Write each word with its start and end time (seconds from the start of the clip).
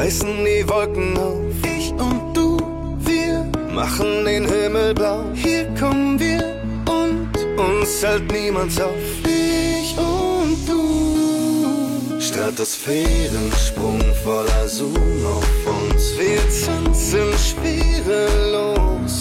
Reißen 0.00 0.44
die 0.44 0.66
Wolken 0.68 1.16
auf. 1.18 1.54
Ich 1.76 1.90
und 1.92 2.34
du, 2.34 2.56
wir 3.00 3.46
machen 3.70 4.24
den 4.24 4.48
Himmel 4.48 4.94
blau. 4.94 5.24
Hier 5.34 5.66
kommen 5.78 6.18
wir 6.18 6.42
und 6.88 7.28
uns 7.58 8.02
hält 8.02 8.32
niemand 8.32 8.80
auf. 8.80 8.94
Ich 9.24 9.98
und 9.98 10.56
du. 10.66 12.18
Stratosphärensprung 12.18 14.00
voller 14.24 14.68
Zoom 14.68 15.26
auf 15.26 15.66
uns. 15.76 16.02
Wir 16.18 16.40
tanzen 16.64 17.30
schwerelos. 17.46 19.14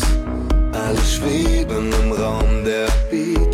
Alle 0.72 1.03
schweben 1.14 1.92
im 2.02 2.12
Raum, 2.14 2.64
der 2.64 2.88
Beat 3.12 3.48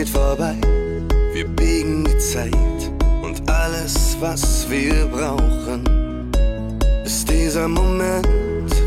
geht 0.00 0.08
vorbei, 0.08 0.56
wir 1.34 1.46
biegen 1.46 2.04
die 2.04 2.16
Zeit 2.16 2.90
und 3.22 3.36
alles, 3.50 4.16
was 4.18 4.66
wir 4.70 4.94
brauchen, 5.12 5.84
ist 7.04 7.28
dieser 7.28 7.68
Moment, 7.68 8.26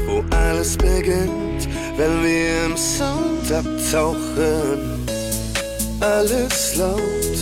wo 0.08 0.24
alles 0.36 0.76
beginnt, 0.76 1.68
wenn 1.98 2.24
wir 2.24 2.66
im 2.66 2.76
Sound 2.76 3.52
abtauchen. 3.52 5.06
Alles 6.00 6.78
laut, 6.78 7.38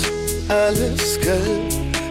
alles 0.50 1.18
grell, 1.22 1.70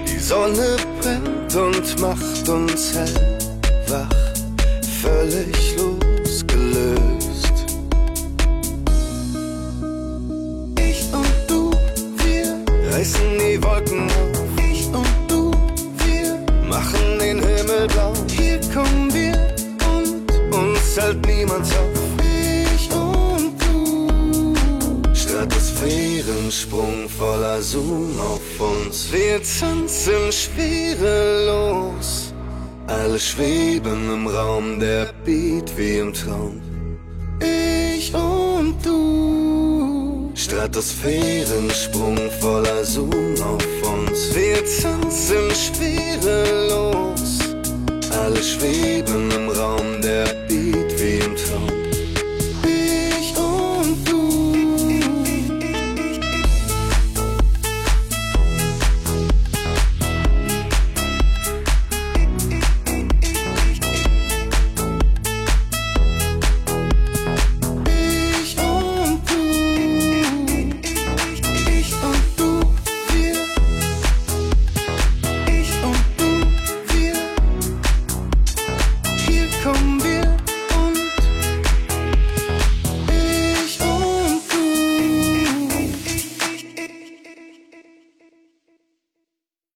die 0.08 0.18
Sonne 0.18 0.78
brennt 1.02 1.54
und 1.56 2.00
macht 2.00 2.48
uns 2.48 2.94
hell, 2.94 3.38
wach, 3.86 4.08
völlig 5.02 5.76
losgelöst. 5.76 7.19
Reißen 13.00 13.38
die 13.38 13.62
Wolken 13.62 14.02
auf. 14.02 14.38
Ich 14.70 14.86
und 14.86 15.30
du, 15.30 15.50
wir 16.04 16.38
machen 16.68 17.18
den 17.18 17.38
Himmel 17.38 17.86
blau. 17.88 18.12
Hier 18.30 18.60
kommen 18.74 19.12
wir 19.14 19.36
und 19.94 20.30
uns 20.54 20.96
hält 20.96 21.26
niemand 21.26 21.66
auf. 21.80 21.98
Ich 22.74 22.90
und 22.92 23.54
du. 23.64 24.54
Stratosphärensprung 25.14 27.08
voller 27.08 27.62
Zoom 27.62 28.20
auf 28.20 28.60
uns. 28.60 29.10
Wir 29.10 29.40
tanzen 29.42 30.30
schwerelos. 30.30 32.08
Alle 32.86 33.18
schweben 33.18 34.12
im 34.12 34.26
Raum, 34.26 34.78
der 34.78 35.08
Beat 35.24 35.72
wie 35.76 35.98
im 35.98 36.12
Traum. 36.12 36.60
Ich 37.40 38.12
und 38.12 38.74
du. 38.84 39.00
Stratosphärensprung 40.50 42.16
voller 42.40 42.79
tanzen 45.30 45.54
schwerelos. 45.54 45.89